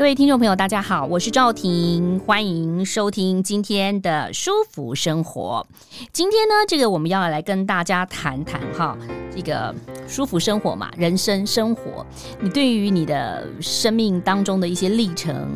[0.00, 5.66] 各位听众朋友，大家好，我是赵婷，欢迎收听今天的舒服生活。
[6.10, 8.96] 今天呢，这个我们要来跟大家谈谈哈，
[9.30, 9.74] 这个
[10.08, 12.06] 舒服生活嘛，人生生活，
[12.40, 15.46] 你对于你的生命当中的一些历程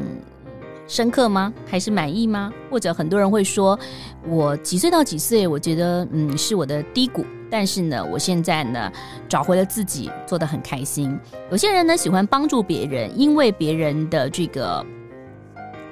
[0.86, 1.52] 深刻吗？
[1.66, 2.52] 还是满意吗？
[2.70, 3.78] 或者很多人会说，
[4.26, 7.24] 我几岁到几岁，我觉得嗯是我的低谷。
[7.50, 8.90] 但是呢，我现在呢
[9.28, 11.16] 找回了自己，做得很开心。
[11.50, 14.84] 有些人呢喜欢帮助别人，因为别人的这个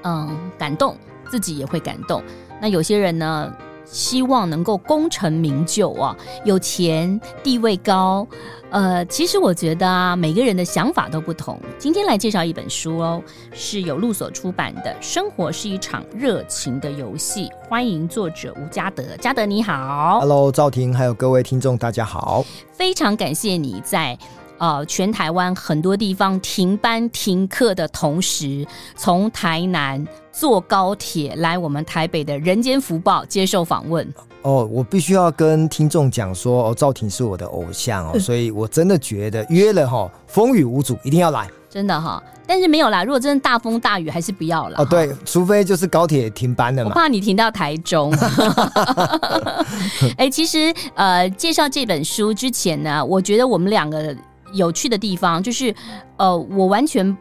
[0.03, 0.97] 嗯感动，
[1.31, 2.23] 自己也会感动。
[2.61, 3.53] 那有些人呢
[3.93, 8.27] 希望能够功成名就啊，有钱地位高。
[8.71, 11.61] 呃，其实我觉得啊，每个人的想法都不同。
[11.79, 19.05] 今天来介绍一本书哦，是由路所出版的《生活是一场热情的游戏》，欢迎作者吴嘉德。
[19.21, 22.43] 嘉德你好，Hello，赵婷，还有各位听众，大家好。
[22.73, 24.19] 非常感谢你在
[24.63, 28.65] 呃全台湾很多地方停班停课的同时，
[28.97, 34.09] 从台南坐高铁来我们台北的人间福报接受访问。
[34.43, 42.23] 哦，我必须要跟听众讲说，哦，赵婷是我的偶像哦， 所以我真的觉得约了哈，风雨无阻，一定要来，真的哈。
[42.47, 44.79] 但是没有啦，如果真的大风大雨，还是不要了。
[44.79, 46.91] 哦，对，除非就是高铁停班了嘛。
[46.91, 48.13] 我怕你停到台中。
[50.19, 54.15] 哎、欸，其实呃，介绍这本书之前呢，我觉得我们两个
[54.53, 55.75] 有趣的地方就是，
[56.17, 57.17] 呃，我完全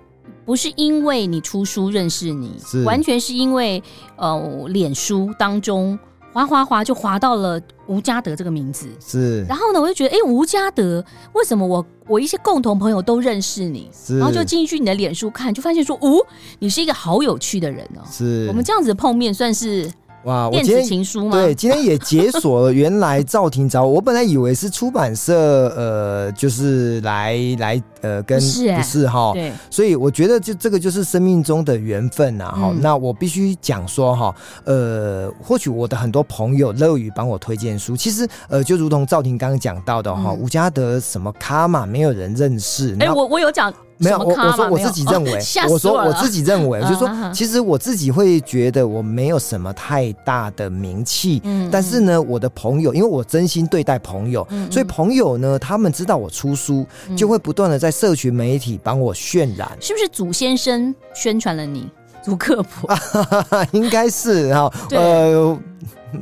[0.46, 3.82] 不是因为你出书认识你，是完全是因为
[4.18, 5.98] 呃，脸书当中。
[6.34, 9.44] 滑滑滑就滑到了吴家德这个名字，是。
[9.50, 13.90] 然后呢，我就觉得，哎，吴家德，为什么我我一些共同朋友都认识你？
[13.94, 14.18] 是。
[14.18, 16.26] 然后就进去你的脸书看，就发现说，哦，
[16.60, 18.02] 你是一个好有趣的人哦。
[18.10, 18.46] 是。
[18.48, 19.92] 我们这样子碰面算是。
[20.24, 20.48] 哇！
[20.48, 21.32] 我今天情书吗？
[21.32, 22.74] 对，今天也解锁了。
[22.74, 25.36] 原来赵婷找我，我本来以为是出版社，
[25.76, 29.32] 呃，就是来来呃，跟不是不是哈。
[29.34, 32.46] 对，所以我觉得就这个就是生命中的缘分呐。
[32.46, 42.96] 哈、嗯，那我必须讲说哈，呃，或许我的很多朋友乐于帮我推荐书，其实呃，就如同赵婷刚刚讲到的哈，吴、嗯、家德什么卡玛，没有人认识。
[43.00, 43.74] 哎、欸，我我有讲。
[44.02, 56.86] 没有，我我说我自己认为，哦、我，我说我自己认为，就是说，其实我自己会觉得我没有什么太大的名气，嗯，但是呢，我的朋友，因为我真心对待朋友，嗯，所以朋友呢，他们知道我出书，
[57.16, 60.08] 就会不断的在社群媒体帮我渲染，是不是？
[60.12, 61.88] 祖先生宣传了你，
[62.24, 62.96] 祖克伯，
[63.74, 65.60] 应该是哈，呃。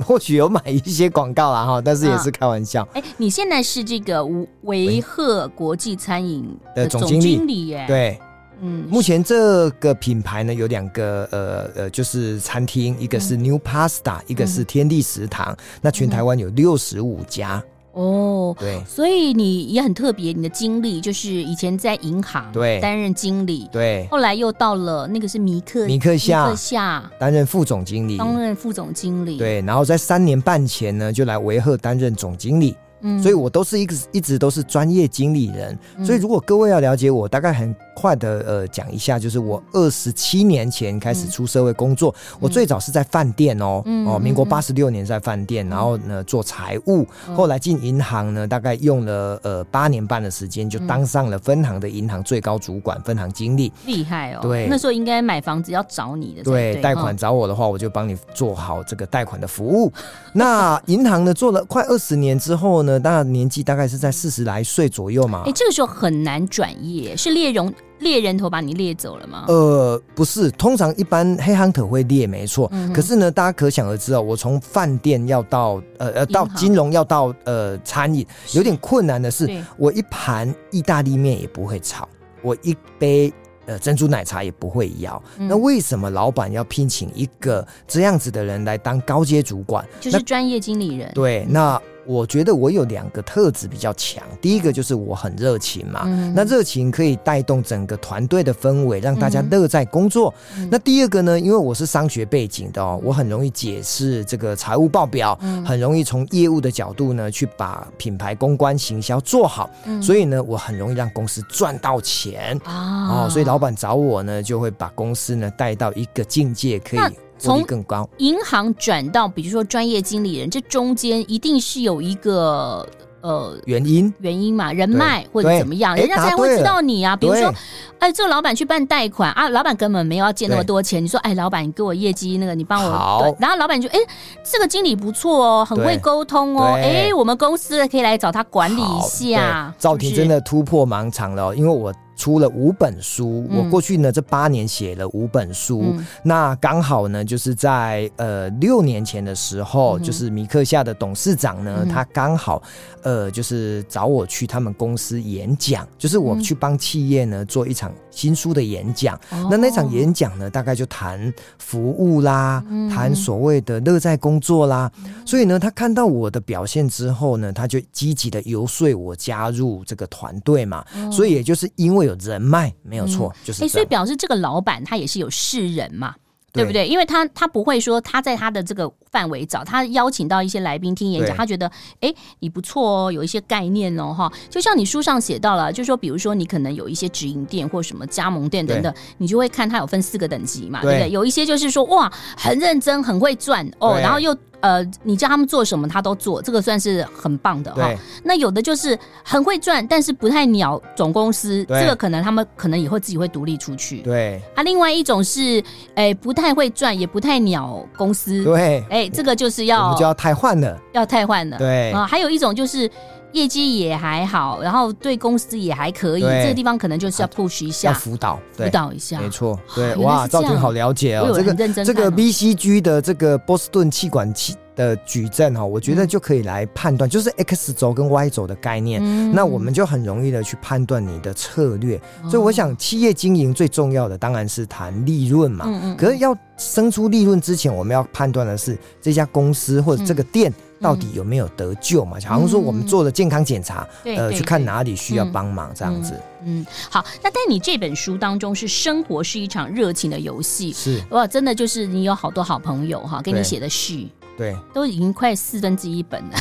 [0.06, 2.88] 或许有买一些广告啦哈，但是也是开玩笑。
[2.94, 4.24] 哎、啊欸，你现在是这个
[4.62, 7.86] 维赫国际餐饮的总经理耶？
[7.88, 8.20] 对，
[8.62, 15.54] 嗯，目前这个品牌呢有两个呃呃，就是餐厅，一个是 New Pasta，、嗯、一个是天地食堂。
[15.54, 17.60] 嗯、那全台湾有六十五家。
[18.00, 22.80] 哦，对，所以你也很特别，你的经历就是以前在银行对。
[22.80, 27.12] 担任经理，对，后来又到了那个是米克米克夏米克夏。
[27.20, 32.74] 担任副总经理，担任副总经理，对，然后在三年半前呢就来维赫担任总经理。
[33.02, 59.92] 嗯，所以我都是一个一直都是专业经理人，嗯，所以如果各位要了解我，大概很快的呃讲一下，就是我二十七年前开始出社会工作，嗯，我最早是在饭店哦，嗯，哦，民国八十六年在饭店，嗯，然后呢做财务，嗯，后来进银行呢，大概用了呃八年半的时间，就当上了分行的银行最高主管，分行经理，厉害哦，对，那时候应该买房子要找你的，对，贷款找我的话，我就帮你做好这个贷款的服务。
[60.34, 65.42] 那银行呢做了快二十年之后呢，当然年纪大概是在四十来岁左右嘛。
[65.42, 69.46] 哎、欸，这个时候很难转业，是猎人猎人头把你猎走了吗？
[69.48, 72.92] 呃，不是，通常一般黑 hunter 会猎，没错、嗯。
[72.94, 82.08] 可是呢，大家可想而知哦，我从饭店要到呃呃到金融要到呃餐饮，有点困难的是，我一盘意大利面也不会炒，
[82.42, 83.32] 我一杯
[83.66, 85.48] 呃珍珠奶茶也不会要、嗯。
[85.48, 89.86] 那为什么老板要聘请一个这样子的人来当高阶主管？
[90.00, 91.12] 就是专业经理人。
[91.14, 91.80] 对，那。
[92.10, 100.34] 我觉得我有两个特质比较强，第一个就是我很热情嘛，嗯、那热情可以带动整个团队的氛围，让大家乐在工作。
[100.58, 112.60] 嗯、那第二个呢，因为我是商学背景的哦，我很容易解释这个财务报表，嗯、很容易从业务的角度呢去把品牌公关行销做好，嗯、所以呢，我很容易让公司赚到钱。
[112.64, 117.29] 啊，哦，所以老板找我呢，就会把公司呢带到一个境界，可以。
[117.40, 122.86] 从更高银行转到，比如说专业经理人，这中间一定是有一个
[123.22, 127.16] 呃原因原因嘛，人脉或者怎么样，人家才会知道你啊。
[127.16, 127.54] 比如说，
[128.00, 131.04] 哎，这个老板去办贷款啊，老板根本没有要借那么多钱。
[131.04, 132.92] 你说，哎，老板，你给我业绩那个，你帮我。
[132.92, 133.36] 好。
[133.40, 134.00] 然后老板就，哎，
[134.44, 139.74] 这个经理不错哦，很会沟通哦，哎，我们公司可以来找他管理一下。
[139.80, 141.94] 赵婷真的突破盲肠了，因为我。
[142.20, 152.62] 出了五本书，我过去呢这八年写了五本书，嗯、那刚好呢就是在呃六年前的时候，嗯、就是米克夏的董事长呢，嗯、他刚好
[153.04, 159.18] 呃就是找我去他们公司演讲，就是我去帮企业呢做一场新书的演讲。
[159.32, 162.62] 嗯、那那场演讲呢，大概就谈服务啦，
[162.94, 164.92] 谈、嗯、所谓的乐在工作啦。
[165.06, 170.84] 嗯、所以呢，他看到我的表现之后呢，他就积极的游说我加入这个团队嘛。
[170.94, 172.09] 嗯、所以也就是因为。
[172.10, 176.16] 有人脉没有错，嗯、就是哎、欸，所以表示这个老板他也是有世人嘛，
[176.52, 176.88] 对，不对？
[176.88, 181.72] 因为他他不会说他在他的这个范围找，他邀请到一些来宾听演讲，他觉得
[182.02, 191.12] 哎你不错哦，有一些概念哦哈，就像你书上写到了，就是说比如说你可能有一些直营店或什么加盟店等等，你就会看他有分四个等级嘛，对，对不对？
[191.12, 194.36] 有一些就是说哇很认真很会赚哦，然后又。
[194.62, 197.94] 呃，你叫他们做什么，他都做，这个算是很棒的哈。
[198.24, 204.00] 那有的就是很会赚，但是不太鸟总公司，这个可能他们可能也会自己会独立出去。
[204.00, 204.42] 对。
[204.56, 205.64] 啊，另外一种是，
[205.96, 208.44] 哎，不太会赚，也不太鸟公司。
[208.44, 208.84] 对。
[208.90, 211.58] 哎，这个就是要我们就要太换了，要太换了。
[211.58, 211.92] 对。
[211.92, 212.90] 啊，还有一种就是
[213.34, 219.20] 业绩也还好，然后对公司也还可以，对这个地方可能就是要 push 一下，要辅导，辅导一下。
[219.20, 219.60] 没错。
[219.76, 219.96] 对。
[219.98, 224.56] 哇，赵婷好了解哦，这个这个 BCG 的这个波士顿气管器。
[224.76, 232.00] 的矩阵哈，我觉得就可以来判断，就是 X 轴跟 Y 轴的概念，嗯、那我们就很容易的去判断你的策略。
[232.24, 235.66] 嗯、所以我想，企业经营最重要的当然是谈利润嘛。
[235.68, 235.98] 嗯嗯。
[235.98, 242.18] 可是要生出利润之前，我们要判断的是这家公司或者这个店到底有没有得救嘛？
[242.26, 246.14] 好像说我们做了健康检查，嗯、呃，去看哪里需要帮忙这样子。
[246.44, 247.06] 嗯，好。
[247.22, 254.08] 那在你这本书当中，是生活是一场热情的游戏，是哇，真的就是你有好多好朋友哈，给你写的序。
[254.40, 256.38] 对，都已经快四分之一本了，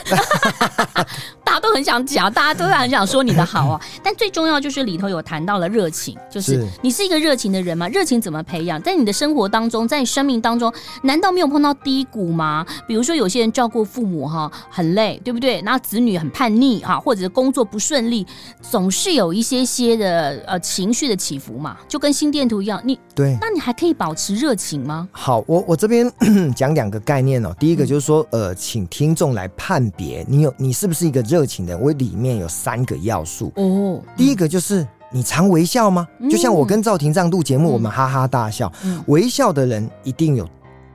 [1.43, 3.81] 大家都很想讲，大家都很想说你的好啊。
[4.05, 7.89] 但最重要就是里头有谈到了热情，就是你是一个热情的人吗？
[7.89, 8.81] 热情怎么培养？
[8.83, 10.73] 在你的生活当中，在你生命当中，
[11.03, 12.65] 难道没有碰到低谷吗？
[12.87, 15.61] 比如说有些人照顾父母哈很累，对不对？
[15.65, 18.25] 然后子女很叛逆哈，或者是工作不顺利，
[18.63, 22.81] 总是有一些些的呃情绪的起伏嘛，就跟心电图一样。
[22.85, 25.09] 你对，那你还可以保持热情吗？
[25.11, 26.09] 好，我我这边
[26.55, 27.88] 讲两个概念哦，第一个。
[27.89, 31.83] 就是说，呃，请听众来判别你有你是不是一个热情的人。
[31.83, 34.01] 我里面有三个要素哦。
[34.17, 36.07] 第一个就是你常微笑吗？
[36.31, 38.71] 就像我跟赵婷这样录节目，我们哈哈大笑，
[39.07, 40.47] 微笑的人一定有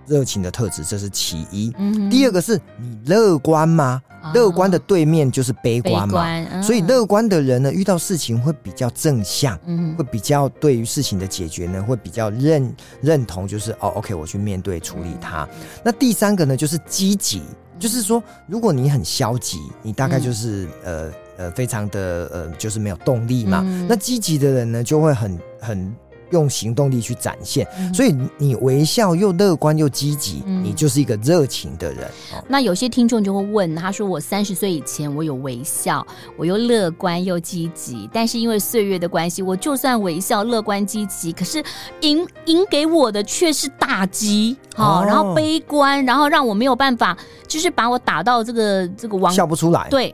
[0.08, 1.74] 热情的特质，这是其一。
[2.10, 4.02] 第二个是你乐观吗？
[4.34, 15.44] 乐观的对面就是悲观嘛，观所以乐观的人呢，遇到事情会比较正向，嗯、会比较对于事情的解决呢，会比较认认同，就是哦，OK，我去面对处理它。
[15.44, 17.42] 嗯、那第三个呢，就是积极，
[17.78, 23.62] 就是说，如果你很消极，你大概就是、嗯、呃呃，非常的呃，就是没有动力嘛。
[23.66, 25.96] 嗯、那积极的人呢，就会很很。
[26.34, 32.10] 用行动力去展现，所以你微笑又乐观又积极，嗯、你就是一个热情的人。
[32.48, 41.64] 那有些听众就会问，他说：“我三十岁以前我有微笑，我又乐观又积极，但是因为岁月的关系，我就算微笑、乐观、积极，可是
[42.02, 47.16] 赢赢给我的却是打击，哦，然后悲观，然后让我没有办法，
[47.48, 50.14] 就是把我打到这个这个网笑不出来。”对。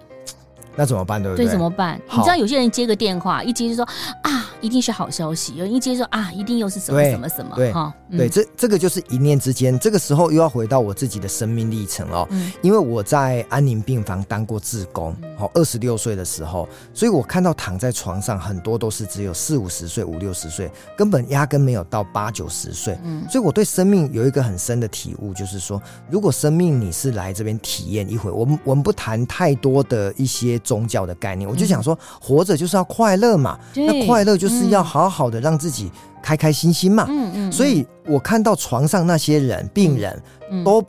[0.80, 1.22] 那怎么办？
[1.22, 1.46] 对不对？
[1.46, 2.00] 对，怎么办？
[2.10, 3.84] 你知道有些人接个电话，一接就说
[4.24, 7.54] 啊，一定是好消息；有人一接说啊，一定又是什么什么什么。
[7.54, 9.78] 对，哈、嗯，对，这这个就是一念之间。
[9.78, 22.98] 这个时候又要回到我自己的生命历程哦，嗯、因为我在安宁病房当过志工，哦，二十六岁的时候，所以我看到躺在床上很多都是只有四五十岁、五六十岁，根本压根没有到八九十岁。
[23.04, 30.58] 嗯，所以我对生命有一个很深的体悟，就是说，如果生命你是来这边体验一回，我们我们不谈太多的一些。
[30.70, 33.58] 宗教的概念，我就想说，活着就是要快乐嘛。
[33.74, 37.08] 那快乐就是要好好的让自己开开心心嘛。
[37.10, 37.50] 嗯嗯。
[37.50, 40.22] 嗯，所以我看到床上那些人，病人
[40.64, 40.80] 都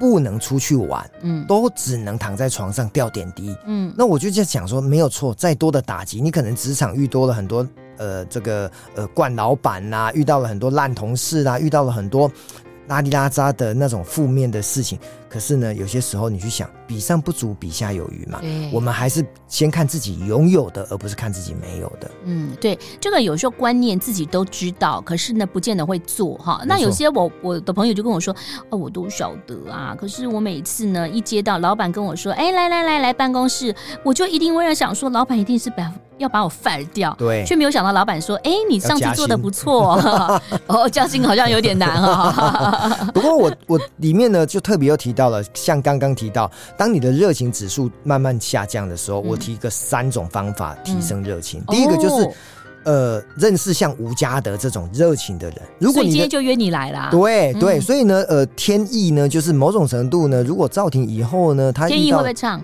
[0.00, 7.64] 不能出去玩，嗯，都只能躺在床上吊点滴，嗯，那我就在想说，没有错，再多的打击，你可能职场遇多了很多，
[7.98, 12.28] 呃，这个呃惯老板呐、啊，遇到了很多烂同事啦、啊，遇到了很多
[12.88, 14.98] 拉里拉渣的那种负面的事情。
[15.32, 18.38] 可是呢，有些时候你去想，比上不足，比下有余嘛。
[18.42, 22.10] 对，我们还是先看自己拥有的，而不是看自己没有的。
[22.24, 26.60] 嗯，对，这个有时候观念自己都知道，可是呢，不见得会做哈。
[26.66, 28.36] 那有些我我的朋友就跟我说，
[28.68, 33.74] 哦，我都晓得啊，可是我每次呢一接到老板跟我说，哎，来来来来办公室，
[34.04, 39.98] 我就一定会想说，老板一定是把要把我 fire 掉，对，却没有想到老板说，哎，你上次做的不错，
[40.68, 43.10] 哦，加薪好像有点难啊。
[43.14, 46.02] 不过我我里面呢就特别又提到了，像刚。
[46.02, 51.60] 刚提到，当你的热情指数慢慢下降的时候，嗯、我提一个三种方法提升热情。
[51.60, 52.32] 嗯、第一个就是，哦、
[52.82, 55.62] 呃，认识像吴家德这种热情的人。
[55.78, 62.60] 如果你今天就约你来啦，对对，所以呢，呃，天意呢，就是某种程度呢，如果赵婷以后呢，他天意会不会唱？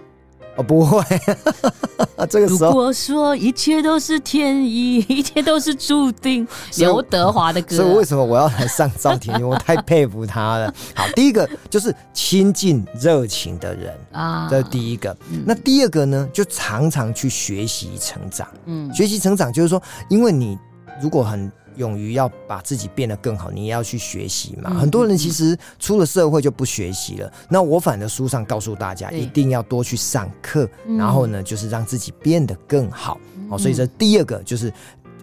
[0.57, 1.01] 哦，不会。
[2.27, 6.47] 这个时候，如果说一切都是天意， 一切都是注定，
[6.77, 7.77] 刘德华的歌。
[7.77, 9.33] 所以为什么我要来上赵婷？
[9.35, 10.75] 因为我太佩服他了。
[10.95, 15.17] 好，第一个就是亲近热情的人啊，这是第一个。
[15.31, 18.49] 嗯、那第二个呢，就常常去学习成长。
[18.67, 20.59] 嗯，学习成长就是说，因为你
[21.03, 21.51] 如果很。
[21.79, 24.71] 勇于要把自己变得更好，你也要去学习嘛。
[24.73, 27.27] 嗯、很多人其实出了社会就不学习了。
[27.27, 33.19] 嗯、那我反的书上告诉大家，一定要多去上课，嗯、然后呢，就是让自己变得更好。
[33.57, 34.71] 所以这第二个就是，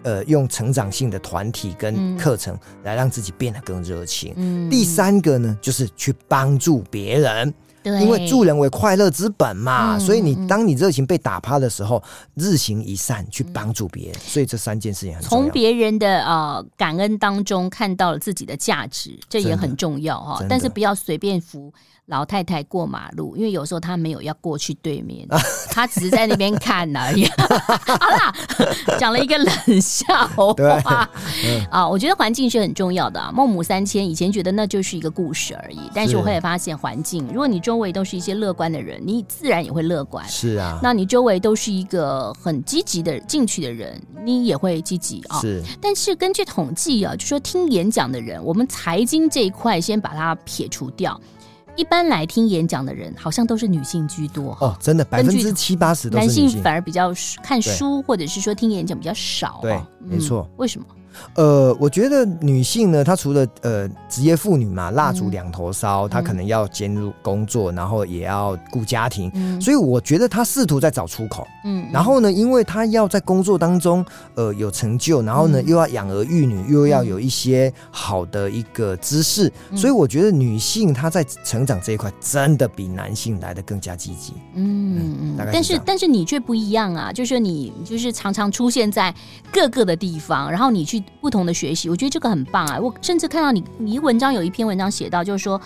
[0.02, 4.34] 呃，用成长性的团体跟课程来让自己变得更热情。
[4.36, 7.54] 嗯、第三个呢，就是去帮助别人。
[7.90, 12.02] 对因为助人为快乐之本嘛，嗯、所以你当你热情被打趴的时候，
[12.34, 15.44] 嗯、日行一善去帮助别人，嗯、所以这三件事情很重要。
[15.44, 20.44] 从别人的呃感恩当中看到了自己的价值，这也很重要哈。
[20.48, 21.72] 但是不要随便扶
[22.06, 25.26] 老太太过马路，因为有时候她没有要过去对面，
[25.70, 27.24] 她只是在那边看而已。
[27.34, 28.34] 好啦，
[28.98, 31.08] 讲了一个冷笑话。
[31.44, 33.32] 嗯、啊，我觉得环境是很重要的啊。
[33.32, 40.26] 孟母三迁以前觉得那就是一个故事而已，但是我后来发现环境，如果你周围都是一些乐观的人，你自然也会乐观。
[40.26, 45.38] 是啊，那你周围都是一个很积极的进取的人，你也会积极啊。
[45.42, 51.20] 是，但是根据统计啊，就说听演讲的人，我们财经这一块先把它撇除掉。
[51.76, 59.58] 一般来听演讲的人，好像都是女性居多哦，真的百分之七八十都是性，男性反而比较看书或者是说听演讲比较少。
[59.60, 60.48] 对，没错。
[60.50, 60.86] 嗯，为什么？
[61.34, 71.46] 呃，我觉得女性呢，她除了呃职业妇女嘛，蜡烛两头烧，嗯、她可能要兼入工作，然后也要顾家庭，嗯、所以我觉得她试图在找出口。
[71.64, 74.04] 嗯，然后呢，因为她要在工作当中
[74.34, 84.32] 呃有成就，然后呢、嗯、又要养儿育女，又要有一些好的一个知识，嗯、所以我觉得女性她在成长这一块真的比男性来的更加积极。
[84.54, 89.14] 嗯嗯，但是但是你却不一样啊，就是你就是常常出现在
[89.52, 91.02] 各个的地方，然后你去。
[91.20, 92.78] 不同的学习，我觉得这个很棒啊！
[92.78, 95.60] 我甚至看到你，你文章有一篇文章写到，就是说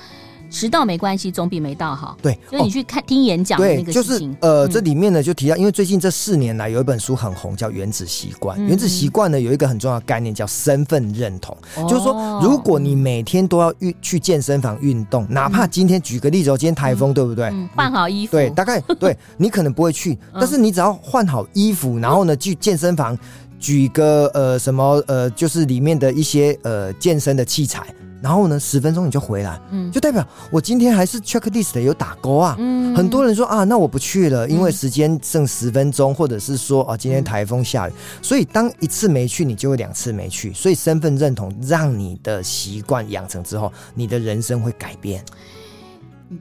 [0.49, 2.16] 迟到没关系，总比没到好。
[2.23, 4.32] 对，所以你去看、哦、听演讲的那个事情。
[4.32, 8.59] 就是呃，嗯、这里面呢就提到，因为最近这四年来有一本书很红，叫《原子习惯》。
[8.61, 17.44] 嗯、原子习惯呢有一个很重要的概念叫身份认同，哦、就是说，如果你每天都要运去健身房运动，哪怕今天举个例子，今天台风，嗯、对不对？
[17.50, 23.16] 嗯、换好衣服，对，大概对你可能不会去， 但是你只要换好衣服，然后呢去健身房。
[23.60, 27.86] 举个呃什么呃，就是里面的一些呃健身的器材，
[28.22, 32.56] 然后呢十分钟你就回来，嗯，就代表我今天还是 checklist 有打勾啊。
[32.58, 40.52] 嗯，很多人说啊，那我不去了，因为时间剩十分钟，或者是说啊今天台风下雨，所以当一次没去，你就会两次没去。
[40.54, 45.22] 所以身份认同让你的习惯养成之后，你的人生会改变。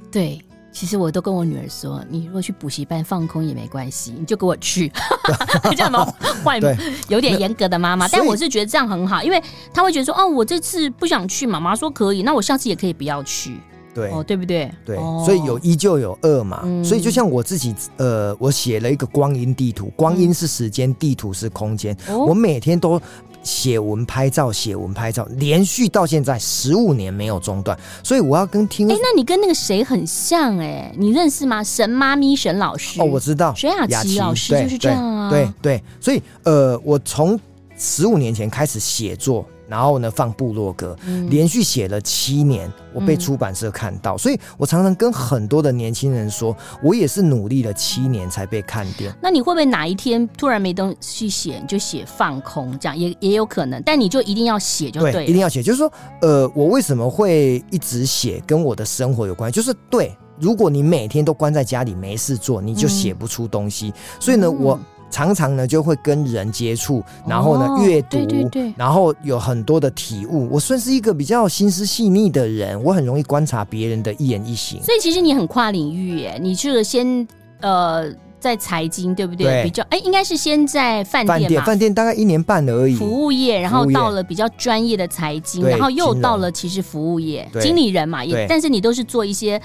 [0.09, 0.41] 对。
[0.71, 4.91] 其实我都跟我女儿说，你如果去补习班放空也没关系，你就给我去，
[5.75, 6.05] 这样吗？
[6.43, 6.59] 坏，
[7.09, 9.41] 有点严格的妈妈，但我是觉得这样很好，因为
[9.73, 13.59] 她会觉得说，哦，我这次不想去，妈妈说可以，那我下次也可以不要去，
[13.99, 14.71] 对，哦，对不对？
[14.85, 23.01] 对，所以有一就有二嘛，嗯、所以就像我自己，呃，我写了一个光阴地图，光阴是时间，地图是空间，哦、我每天都。
[23.41, 28.91] 写文拍照，写文拍照，连续到现在十五年没有中断，所以我要跟听。
[28.91, 31.63] 哎，那你跟那个谁很像哎，你认识吗？
[31.63, 37.39] 神妈咪沈老师哦，我知道，沈雅琪老师就是这样啊，对对，对，所以呃，我从
[37.77, 39.45] 十五年前开始写作。
[39.69, 49.13] 然后呢放部落格，嗯、连续写了七年，我被出版社看到，嗯、所以我常常跟很多的年轻人说，我也是努力了七年才被看见。
[49.21, 64.79] 那你会不会哪一天突然没东西写，就写放空，这样也也有可能，但你就一定要写就对，对，一定要写，就是说，呃，我为什么会一直写，跟我的生活有关系，就是对，如果你每天都关在家里没事做，你就写不出东西，嗯、所以呢，我。
[65.09, 70.47] 常常呢就会跟人接触，然后呢阅读，对对对，然后有很多的体悟。
[70.51, 74.81] 我算是一个比较心思细腻的人，我很容易观察别人的一言一行。
[74.83, 77.27] 所以其实你很跨领域耶，你去了先
[77.61, 78.05] 呃
[78.39, 79.45] 在财经对不对？
[79.47, 82.95] 对比较哎，应该是先在饭店嘛，饭店大概一年半而已。
[82.95, 89.59] 服务业，然后到了比较专业的财经，然后又到了其实服务业经理人嘛，也但是你都是做一些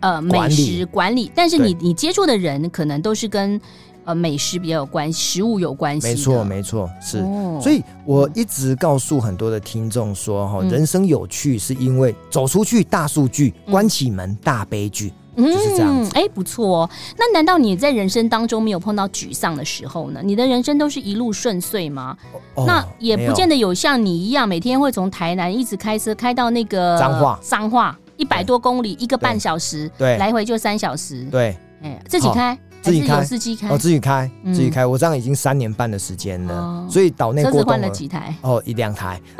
[0.00, 3.60] 呃美食管理，但是你你接触的人可能都是跟。
[4.04, 6.06] 呃，美食比较有关系，食物有关系。
[6.06, 7.18] 没错，没错，是。
[7.18, 16.10] 哦、所以我一直告诉很多的听众说，哈、嗯，人生有趣是因为走出去大数据，嗯、关起门大悲剧，嗯、就是这样子。
[16.14, 16.90] 哎，不错哦。
[17.16, 20.20] 那难道你在人生当中没有碰到沮丧的时候呢？
[20.22, 22.16] 你的人生都是一路顺遂吗？
[22.54, 32.56] 哦、那也不见得有像你一样，每天会从台南一直开车开到那个彰化，彰化一百多公里，一个半小时，对，来回就三小时，对，哎，自己开。
[32.84, 34.84] 自己开，司机开哦，自己开，自己开。
[34.84, 38.36] 我这样已经三年半的时间了，所以岛内过子换了几台？
[38.42, 39.18] 哦，一两台。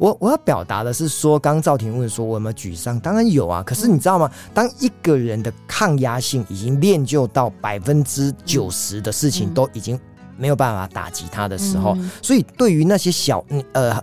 [0.00, 2.98] 我我要表达的是说，刚刚赵婷问说我有没有沮丧？
[2.98, 3.62] 当然有啊。
[3.62, 4.30] 可是你知道吗？
[4.54, 10.00] 当一个人的抗压性已经练就到百分之九十的事情都已经
[10.38, 13.44] 没有办法打击他的时候，所以对于那些小
[13.74, 14.02] 呃。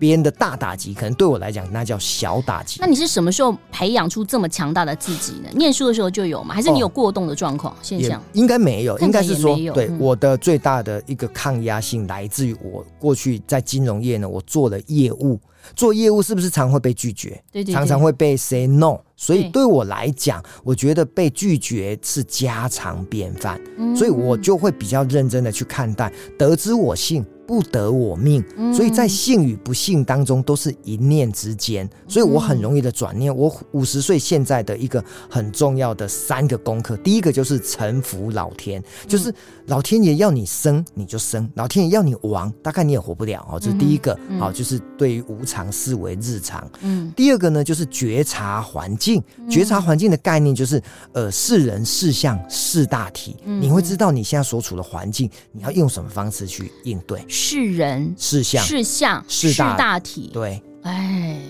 [0.00, 2.78] 别人的大打击，可能对我来讲，那叫小打击。
[2.80, 5.50] 那你是什么时候培养出这么强大的自己呢？
[5.54, 6.54] 念书的时候就有吗？
[6.54, 8.20] 还是你有过动的状况现象？
[8.32, 15.38] 应该没有，应该是说，对、嗯、我的最大的一个抗压性来自于我过去在金融业呢，我做了业务，
[15.76, 17.30] 做业务是不是常会被拒绝？
[17.52, 18.98] 对对对，常常会被 say no。
[19.16, 27.22] 所以对我来讲，我觉得被拒绝是家常便饭，嗯、所以我就会比较认真的去看待，得知我幸。
[27.50, 33.36] 不得我命，所以在幸与不幸当中都是一念之间，所以我很容易的转念。
[33.36, 39.34] 我五十岁现在的一个很重要的三个功课，第一个就是臣服老天，就是
[39.70, 43.58] 老天爷要你生你就生，老天爷要你亡，大概你也活不了哦。
[43.60, 46.68] 这是第一个，好，就是对于无常视为日常。
[46.80, 57.24] 嗯，第二个呢，就是觉察环境，觉察环境的概念就是呃，是人、是相、是大体，你会知道你现在所处的环境，你要用什么方式去应对。
[57.28, 60.30] 是人、是相、是相、是大体。
[60.32, 61.40] 对，哎，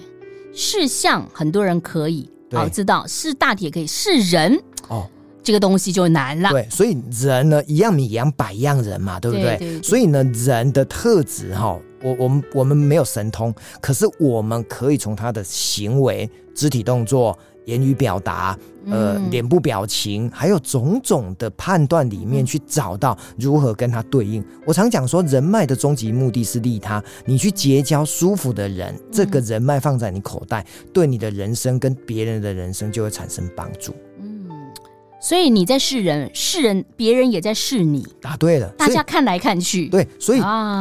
[0.55, 4.70] 是相很多人可以，好知道，是大体也可以，是人哦，
[5.43, 6.51] 这个东西就难了。
[6.51, 9.83] 对，所以人呢，一样米养百样人嘛，对不对？
[9.83, 17.39] 所以呢，人的特质哈，我我们我们没有神通，可是我们可以从他的行为、肢体动作。
[17.67, 18.59] 言语表达，
[18.91, 24.43] 呃，脸部表情，还有种种的判断里面去找到如何跟他对应。
[24.67, 27.05] 我常讲说，人脉的终极目的是利他。
[27.27, 33.95] 你去结交舒服的人，这个人脉放在你口袋，对你的人生跟别人的人生就会产生帮助。
[35.21, 38.07] 嗯，所以你在试人，试人，别人也在试你。
[38.21, 40.41] 答对了，大家看来看去，对，所以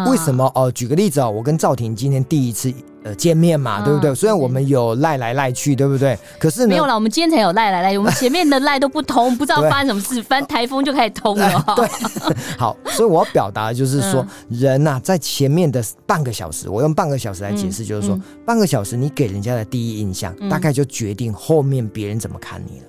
[0.09, 0.71] 为什么哦？
[0.71, 2.73] 举个例子哦，我跟赵婷今天第一次。
[3.01, 4.13] 呃，见面嘛，对不对？
[4.13, 6.19] 虽然我们有赖来赖去，对不对？
[6.37, 11.63] 可是没有了，我们今天才有赖来赖去，我们前面的赖都不通， 不知道发生什么事，翻台风就开始通了。
[11.77, 11.87] 对，
[12.59, 22.85] 好，所以我要表达的就是说，人呐，在前面的半个小时，我用半个小时来解释，就是说，半个小时你给人家的第一印象，大概就决定后面别人怎么看你了。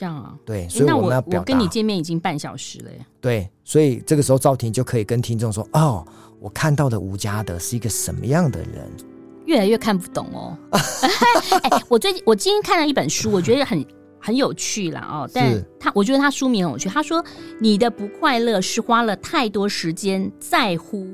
[0.00, 0.34] 这样啊？
[0.46, 3.04] 对，所以我们要表达，我跟你见面已经半小时了耶。
[3.20, 6.02] 对，所以这个时候赵婷就可以跟听众说：“哦，
[6.40, 8.90] 我看到的吴家德是一个什么样的人。”
[9.44, 10.56] 越来越看不懂哦。
[10.72, 13.84] 哎，我最近我今天看了一本书，我觉得很
[14.18, 15.30] 很有趣啦哦。
[15.34, 16.88] 但他我觉得他书名很有趣。
[16.88, 17.22] 他说
[17.60, 21.06] ：“你的不快乐是花了太多时间在乎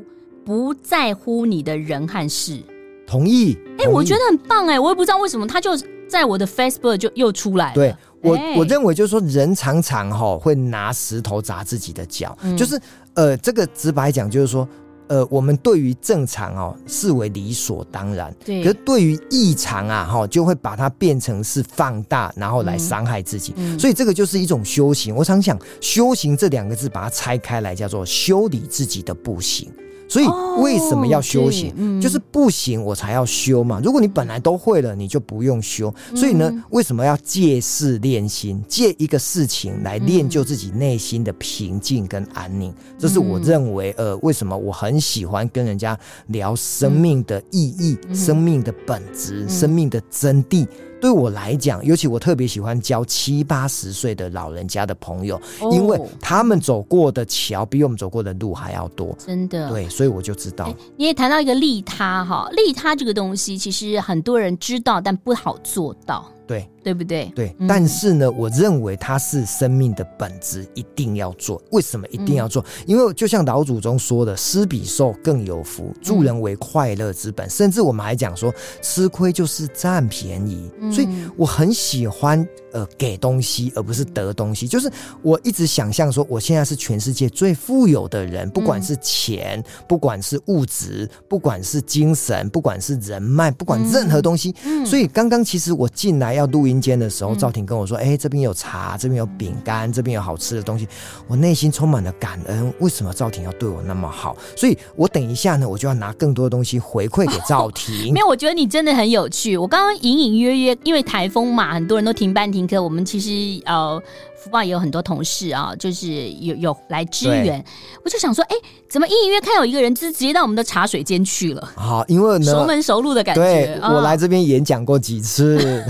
[0.44, 2.62] 不在乎你的人和事。”
[3.04, 3.58] 同意。
[3.78, 5.70] 哎，我觉得很棒哎，我也不知道为什么，他就
[6.08, 7.74] 在我的 Facebook 就又出来了。
[7.74, 12.80] 对我，我认为就是说，人常常哈会拿石头砸自己的脚，就是
[13.14, 14.68] 呃，这个直白讲就是说。
[15.08, 18.60] 呃，我们对于正常哦视为理所当然，对。
[18.64, 23.54] 可是对于异常啊，哈，就会把它变成是放大，然后来伤害自己。
[23.54, 23.78] 嗯。
[23.78, 25.14] 所以这个就是一种修行。
[25.14, 29.70] 我常想，修行这两个字，把它拆开来叫做修理自己的不行。
[30.08, 30.26] 所以
[30.60, 31.70] 为什么要修行？
[31.70, 33.80] 哦嗯、就是不行我才要修嘛。
[33.82, 35.92] 如果你本来都会了，你就不用修。
[36.14, 38.62] 所以呢，嗯、为什么要借事练心？
[38.68, 42.70] 借一个事情来练就自己内心的平静跟安宁。
[42.70, 50.66] 嗯、这是我认为，呃，为什么我很喜欢跟人家聊生命的意义、嗯、生命的本质、嗯、生命的真谛。
[51.00, 59.16] 对我来讲，尤其我特别喜欢教七八十岁的老人家的朋友，哦、因为他们走过的桥比我们走过的路还要多。
[59.18, 60.74] 真的，对，所以我就知道。
[60.96, 66.26] 你也谈到一个利他哈，利他这个东西，其实很多人知道，但不好做到。
[66.46, 67.32] 对，对不对？
[67.34, 71.60] 对，但是呢，我认为它是生命的本质，一定要做。
[71.72, 72.64] 为什么一定要做？
[72.86, 80.70] 因为就像老祖宗说的，“施比受更有福，助人为快乐之本。”甚至我们还讲说，吃亏就是占便宜。
[80.92, 84.68] 所以我很喜欢呃给东西，而不是得东西。
[84.68, 84.88] 就是
[85.22, 94.54] 我一直想象说，我现在是全世界最富有的人，不管是钱，不管是物质，不管是精神，不管是人脉，不管任何东西。
[94.84, 96.36] 所以刚刚其实我进来。
[96.36, 100.86] 要录音间的时候，赵婷跟我说：“哎、欸，这边有茶，这边有饼干，这边有好吃的东西。”
[101.26, 102.72] 我内心充满了感恩。
[102.80, 104.36] 为什么赵婷要对我那么好？
[104.56, 108.12] 所以我等一下呢，我就要拿更多的东西回馈给赵婷。
[108.14, 109.56] 没有，我觉得你真的很有趣。
[109.56, 112.82] 我刚刚隐隐约约，因为台风嘛，很多人都停班停课。
[112.82, 114.02] 我们其实呃。
[114.36, 117.64] 福报也有很多同事啊，就是有有来支援，
[118.04, 118.56] 我就想说，哎，
[118.88, 121.68] 怎么隐隐约看有一个人就直接到我们的茶水间去了？
[121.74, 123.42] 好，因为呢，熟门熟路的感觉。
[123.42, 125.82] 对，哦、我来这边演讲过几次，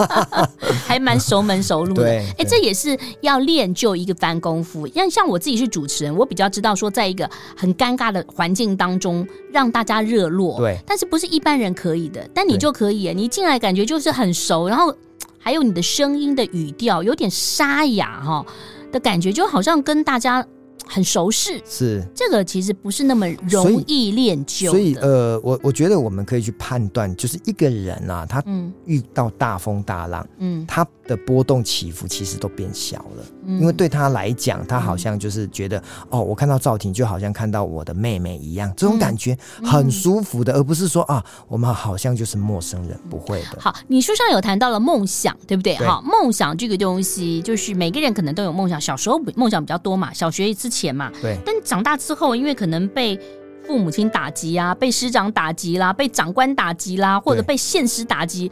[0.86, 2.08] 还蛮熟门熟路的。
[2.38, 4.86] 哎，这也是要练就一个番功夫。
[4.88, 10.56] 像像我自己是主持人，我比较知道说，在一个很尴尬的环境当中，让大家热络。
[10.58, 13.12] 对，但是不是一般人可以的，但你就可以。
[13.14, 14.94] 你一进来感觉就是很熟，然后。
[15.40, 18.44] 还有你的声音的语调有点沙哑哈
[18.92, 20.46] 的感觉，就好像跟大家
[20.86, 21.60] 很熟识。
[21.64, 24.70] 是这个其实不是那么容易练就。
[24.70, 28.42] 所以，所以呃，我我觉得我们可以去判断，就是一个人啊，他
[28.84, 30.86] 遇到大风大浪，嗯，他。
[31.10, 43.58] 的波动起伏其实都变小了，因为对他来讲，他好像就是觉得哦，我看到赵婷就好像看到我的妹妹一样，这种感觉很舒服的，而不是说啊，我们好像就是陌生人，不会的。
[43.58, 45.74] 好，你书上有谈到了梦想，对不对？
[45.78, 51.36] 好，梦想这个东西，就是每个人可能都有梦想，小时候梦想比较多嘛，小学之前嘛，对。
[51.44, 53.18] 但长大之后，因为可能被
[53.66, 58.50] 父母亲打击啊，被师长打击啦，被长官打击啦，或者被现实打击。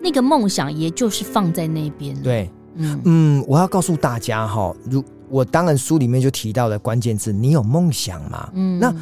[0.00, 2.14] 那个梦想也就是放在那边。
[2.22, 8.50] 对，嗯嗯，我要告诉大家哈，如我当然书里面就提到的关键字，你有梦想吗？
[8.52, 8.94] 嗯，那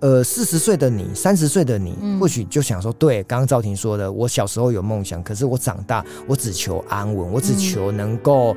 [0.00, 8.54] 呃，四十岁的你，三十岁的你，或许就想说，对，刚刚赵婷说的，我小时候有梦想，可是我长大，我只求安稳，我只求能够。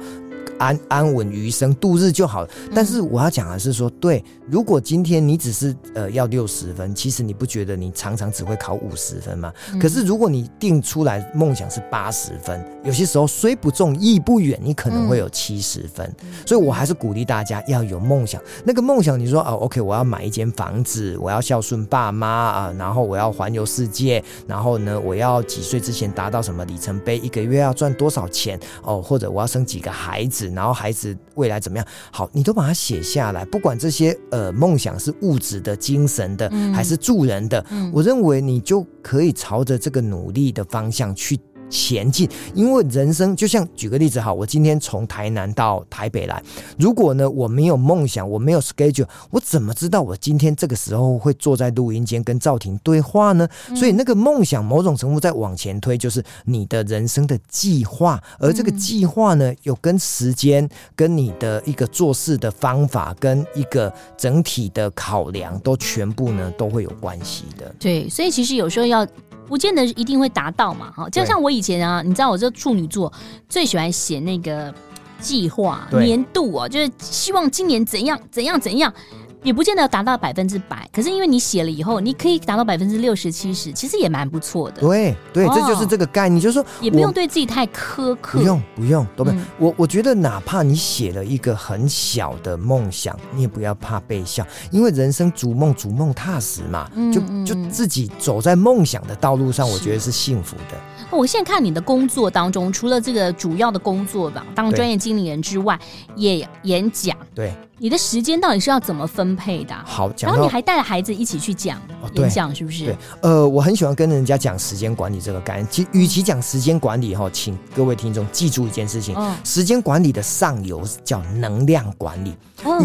[0.62, 9.52] 安安稳余生度日就好了，但是我要讲的是说，对，如果今天你只是呃要六十分，其实你不觉得你常常只会考五十分吗？
[9.80, 16.08] 可是如果你定出来梦想是八十分，有些时候虽不中亦不远，你可能会有七十分。
[16.46, 18.40] 所以我还是鼓励大家要有梦想。
[18.64, 30.51] 那个梦想，你说哦，OK，我要买一间房子，我要孝顺爸妈啊，然后我要环游世界，然后呢，我要几岁之前达到什么里程碑，一个月要赚多少钱哦，或者我要生几个孩子。
[30.54, 31.88] 然后孩子未来怎么样？
[32.12, 33.46] 好，你都把它写下来。
[33.46, 41.40] 不管这些呃梦想是物质的、精神的，还是助人的，嗯、我认为你就可以朝着这个努力的方向去。
[41.72, 46.44] 前进，因为人生就像举个例子哈，我今天从台南到台北来，
[46.78, 53.48] 如果呢我没有梦想，我没有 schedule，我怎么知道我今天这个时候会坐在录音间跟赵婷对话呢？
[53.70, 67.74] 嗯、所以那个梦想某种程度在往前推，就是你的人生的计划，而这个计划呢，有跟时间、跟你的一个做事的方法、跟一个整体的考量，都全部呢都会有关系的。
[67.80, 69.08] 对，所以其实有时候要。
[69.52, 73.12] 不见得一定会达到嘛，哈，就像我以前啊，你知道我这处女座
[73.50, 74.74] 最喜欢写那个
[75.20, 78.94] 计划年度哦，就是希望今年怎样怎样怎样。
[79.44, 84.82] 也不见得达到百分之百，可是因为你写了以后，你可以达到百分之六十七十，其实也蛮不错的。
[84.82, 89.42] 对对，这就是这个概念，就是说也不用对自己太苛刻，不用不用，都不用。
[89.58, 100.78] 我我觉得哪怕你写了一个很小的梦想，你也不要怕被笑，因为人生逐梦逐梦踏实嘛，就就自己走在梦想的道路上，我觉得是幸福的。
[101.10, 105.80] 我现在看你的工作当中，除了这个主要的工作吧，当专业经理人之外，
[106.16, 107.18] 也演讲。
[107.34, 107.52] 对。
[107.82, 109.74] 你的时间到底是要怎么分配的？
[109.84, 111.82] 好，然后你还带着孩子一起去讲
[112.14, 112.86] 演讲，是不是？
[112.86, 115.68] 对，呃，我很喜欢跟人家讲时间管理这个概念。
[115.72, 122.36] 其与其讲时间管理哈，请各位听众记住一件事情：时间管理的上游叫能量管理。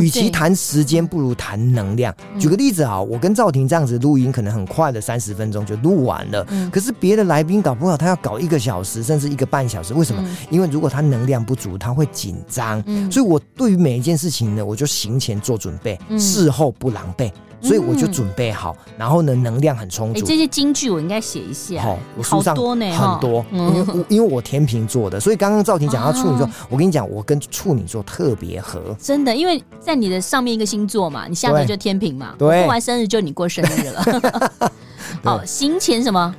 [0.00, 2.14] 与其谈时间，不如谈能量。
[2.38, 6.46] 举个例子啊，我跟赵婷这样子录音，可能很快的三十分钟就录完了。
[6.72, 9.92] 可是别的来宾搞不好他要搞一个小时，甚至一个半小时。
[9.92, 10.26] 为什么？
[10.48, 12.82] 因为如果他能量不足，他会紧张。
[13.12, 14.85] 所以我对于每一件事情呢，我就。
[14.86, 20.24] 行前做准备，事后不狼狈，所以我就准备好，然后呢，能量很充足。
[20.24, 21.82] 这些金句我应该写一下。
[21.82, 23.44] 好，我书上多呢，很多。
[23.50, 28.96] 因为因为我天秤座的，所以刚刚赵婷讲到处女座，我跟你讲，我跟处女座特别合。
[29.00, 32.34] 真的，因为在你的上面一个星座嘛，你下面就天平嘛。
[32.38, 34.70] 对，过完生日就你过生日了。
[35.22, 36.34] 好，行前什么？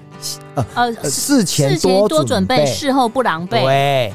[0.74, 3.62] 呃，事前事前多准备，事后不狼狈。
[3.62, 4.14] 对。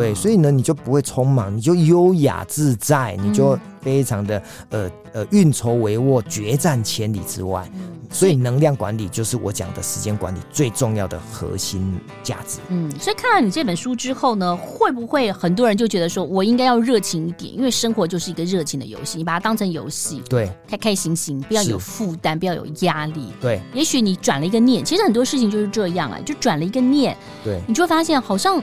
[0.00, 7.68] 啊，对，所以呢，你就不会匆忙，你就优雅自在，你就非常的呃呃运筹帷幄，决战千里之外。
[8.12, 12.58] 所以能量管理就是我讲的时间管理最重要的核心价值。
[12.68, 17.54] 嗯，所以看了你这本书之后呢，会不会很多人就觉得说我应该要热情一点？
[17.54, 23.26] 因为生活就是一个热情的游戏，你把它当成游戏，对，开开心心，不要有负担，不要有压力。
[23.40, 28.60] 对，也许你转了一个念，其实很多事情就是这样啊，就转了一个念，对，你就会发现好像。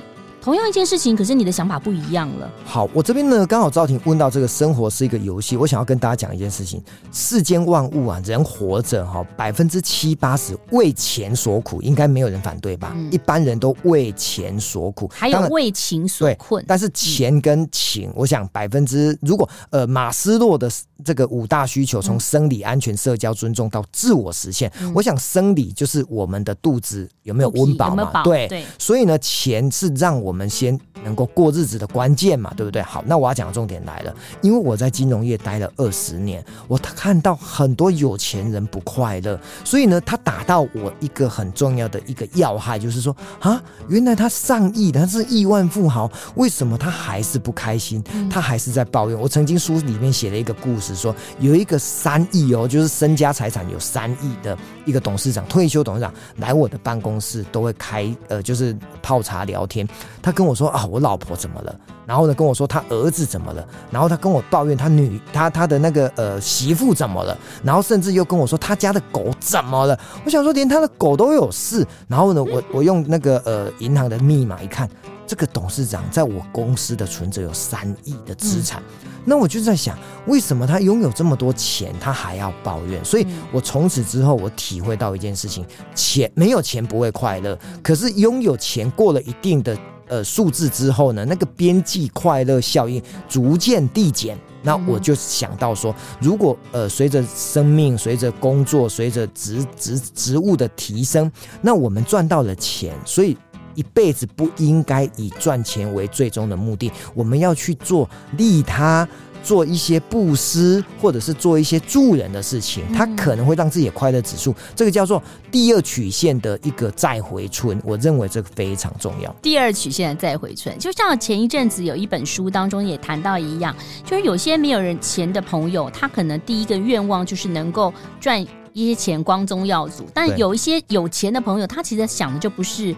[0.48, 2.50] 同样一件事情，可是你的想法不一样了。
[2.64, 6.82] 好，我这边呢，刚好赵婷问到这个生活是一个游戏，我想要跟大家讲一件事情：
[7.12, 12.94] 世间万物啊，人活着哈，百分之七八十为钱所苦，应该没有人反对吧？
[12.96, 16.64] 嗯、一般人都为钱所苦，还有为情所困。
[16.66, 20.72] 但是钱跟情，嗯、我想百分之如果呃马斯洛的
[21.04, 28.06] 这个五大需求，从生理、安全、社交、尊重到自我实现，嗯、我想生理就是我们的肚子有没有温饱嘛？
[28.06, 30.37] 饱对，对所以呢，钱是让我们。
[30.38, 32.80] 我们先能够过日子的关键嘛，对不对？
[32.80, 48.04] 好，那我要讲的重点来了，因为我在金融业待了二十年，我看到很多有钱人不快乐，所以呢，他打到我一个很重要的一个要害，就是说啊，原来他上亿，他是亿万富豪，为什么他还是不开心？
[48.30, 49.19] 他还是在抱怨。
[49.19, 54.56] 我曾经书里面写了一个故事，说有一个三亿哦，就是身家财产有三亿的
[54.88, 59.88] 一个董事长，退休董事长来我的办公室都会开呃，就是泡茶聊天。
[60.21, 61.76] 他跟我说啊，我老婆怎么了？
[62.06, 63.67] 然后呢，跟我说他儿子怎么了？
[63.91, 67.38] 然后他跟我抱怨他女他他的那个呃媳妇怎么了？
[67.62, 70.00] 然后甚至又跟我说他家的狗怎么了？
[70.23, 71.86] 我想说连他的狗都有事。
[72.08, 74.89] 然后呢，我我用那个呃银行的密码一看，
[75.28, 78.82] 这个董事长在我公司的存折有三亿的资产。
[79.04, 83.04] 嗯、那我就在想，为什么他拥有这么多钱，他还要抱怨？
[83.04, 89.78] 所以我从此之后，我体会到一件事情：钱没有钱不会快乐，可是拥有钱过了一定的。
[90.10, 94.40] 呃，数字之后呢，那个边际快乐效应逐渐递减。
[94.63, 101.30] 那我就想到说，如果呃，随着生命、随着工作、随着职职职务的提升，
[101.62, 103.38] 那我们赚到了钱，所以
[103.78, 109.08] 一辈子不应该以赚钱为最终的目的，我们要去做利他。
[109.44, 117.80] 做一些布施，或者是做一些助人的事情，他可能会让自己的快乐指数，这个叫做第二曲线的一个再回春。
[117.86, 119.34] 我认为这个非常重要。
[119.42, 130.10] 第二曲线的再回春，就像前一阵子有一本书当中也谈到一样，就是有些没有人钱的朋友，他可能第一个愿望就是能够赚一些钱，光宗耀祖。
[130.13, 132.94] 但有一些有钱的朋友，他其实想的就不是。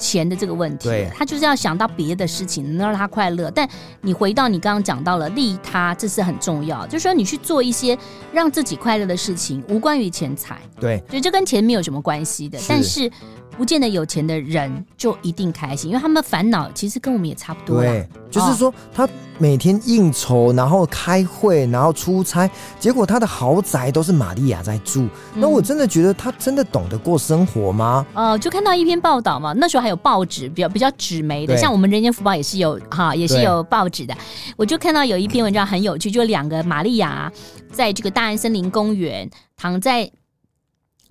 [0.00, 3.48] 钱的这个问题，他就是要想到别的事情，能让他快乐。
[3.50, 3.68] 但
[4.00, 6.86] 你回到你刚刚讲到了利他，这是很重要。
[6.86, 7.96] 就是说，你去做一些
[8.32, 10.58] 让自己快乐的事情，无关于钱财。
[10.80, 12.58] 对，所以这跟钱没有什么关系的。
[12.58, 13.10] 是但是。
[13.60, 17.82] 不见得有钱的人就一定开心，因为他们烦恼其实跟我们也差不多。
[17.82, 25.06] 对，就是说他每天应酬，然后开会，然后出差，结果他的豪宅都是玛利亚在住。
[25.34, 28.06] 那我真的觉得他真的懂得过生活吗？
[28.14, 34.16] 哦，就看到一篇报道嘛，那时候还有报纸，比较比较纸媒的，像我们《人间福报》也是有哈，也是有报纸的。
[34.56, 37.30] 我就看到有一篇文章很有趣，就两个玛利亚
[37.70, 40.10] 在这个大安森林公园躺在。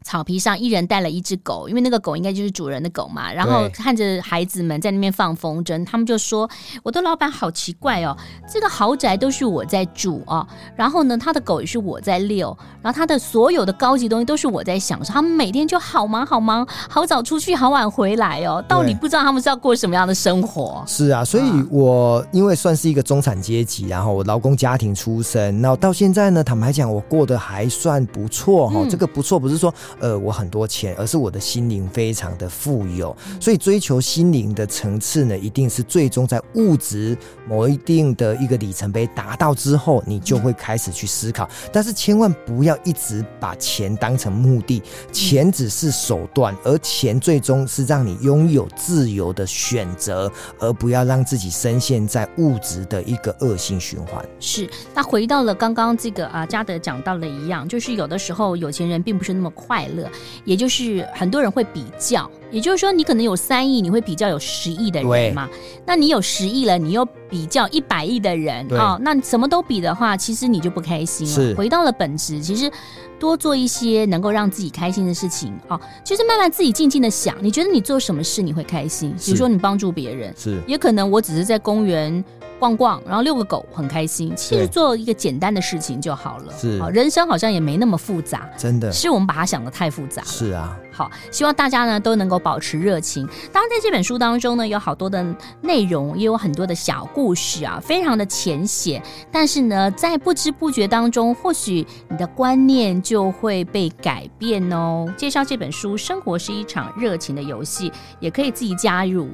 [0.03, 3.31] 草皮上，一人带了一只狗，因为那个狗应该就是主人的狗嘛。
[3.31, 6.49] 然后看着孩子们在那边放风筝，他们就说
[6.83, 8.15] ：“我的老板好奇怪哦，
[8.51, 15.13] 这个豪宅都是我在住哦，然后呢，他的狗也是我在遛，然后他的所有的高级东西都是我在享受。
[15.13, 18.63] 他们每天就好忙好忙，好早出去，好晚回来哦。
[18.67, 20.83] 到底不知道他们是要过什么样的生活？
[20.87, 28.85] 是啊，所以我因为算是一个中产阶级，然后我劳工家庭出身，然后到现在呢，坦白讲，我过得还算不错哈。
[28.89, 29.71] 这个不错不是说。
[29.99, 33.15] 呃我很多钱，而是我的心灵非常的富有。
[33.39, 41.47] 所以追求心灵的层次呢，一定是最终在物质某一定的一个里程碑达到之后，你就会开始去思考。
[41.71, 44.81] 但是千万不要一直把钱当成目的，
[45.11, 54.23] 钱只是手段，而钱最终是让你拥有自由的选择，而不要让自己深陷在物质的一个恶性循环。
[54.39, 60.09] 是，那回到了刚刚这个啊，嘉德讲到了一样，就是有的时候有钱人并不是那么快乐，
[60.45, 65.47] 也就是很多人会比较，也就是说你可能有三亿，你会比较有十亿的人嘛？
[65.85, 71.55] 那你有十亿了，你又比较一百亿的人啊、哦，那什么都比的话，其实你就不开心了。
[71.55, 72.71] 回到了本质，其实
[73.19, 79.13] 多做一些能够让自己开心的事情啊、哦，就是慢慢自己静静的想，你觉得你做什么事你会开心？
[79.23, 82.23] 比如说你帮助别人，是，也可能我只是在公园。
[82.59, 84.35] 逛逛，然后遛个狗，很开心。
[84.35, 86.53] 其实做一个简单的事情就好了。
[86.57, 88.47] 是，人生好像也没那么复杂。
[88.57, 90.27] 真的，是我们把它想的太复杂了。
[90.27, 90.77] 是啊。
[90.91, 93.25] 好，希望大家呢都能够保持热情。
[93.53, 95.25] 当然，在这本书当中呢，有好多的
[95.61, 99.01] 内容，也有很多的小故事啊，非常的浅显。
[99.31, 105.05] 但是呢，在不知不觉当中，或许你的观念就会被改变哦。
[105.15, 109.29] 介绍这本书《生活是一场热情的游戏》，也可以自己加入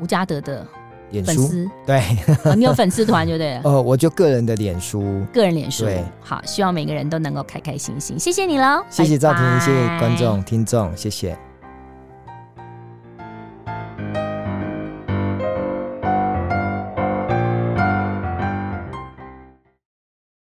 [0.00, 0.66] 吴嘉德的。
[1.22, 2.02] 粉丝对、
[2.44, 3.60] 哦，你有粉丝团就对了。
[3.68, 5.84] 哦，我就个人的脸书，个人脸书。
[5.84, 8.18] 对，好，希望每个人都能够开开心心。
[8.18, 11.36] 谢谢你喽，谢谢赵婷，谢谢观众、听众，谢谢。